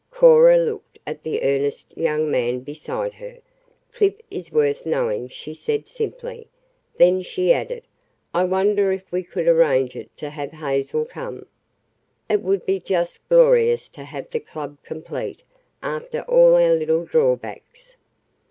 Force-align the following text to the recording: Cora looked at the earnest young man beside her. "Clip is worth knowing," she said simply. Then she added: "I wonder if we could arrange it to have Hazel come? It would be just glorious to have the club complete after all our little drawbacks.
Cora 0.09 0.57
looked 0.57 0.97
at 1.05 1.21
the 1.21 1.43
earnest 1.43 1.95
young 1.95 2.31
man 2.31 2.61
beside 2.61 3.13
her. 3.13 3.37
"Clip 3.91 4.23
is 4.31 4.51
worth 4.51 4.83
knowing," 4.83 5.27
she 5.27 5.53
said 5.53 5.87
simply. 5.87 6.47
Then 6.97 7.21
she 7.21 7.53
added: 7.53 7.83
"I 8.33 8.45
wonder 8.45 8.91
if 8.91 9.11
we 9.11 9.21
could 9.21 9.47
arrange 9.47 9.95
it 9.95 10.09
to 10.17 10.31
have 10.31 10.53
Hazel 10.53 11.05
come? 11.05 11.45
It 12.27 12.41
would 12.41 12.65
be 12.65 12.79
just 12.79 13.29
glorious 13.29 13.89
to 13.89 14.03
have 14.05 14.27
the 14.31 14.39
club 14.39 14.79
complete 14.81 15.43
after 15.83 16.21
all 16.21 16.55
our 16.55 16.73
little 16.73 17.05
drawbacks. 17.05 17.95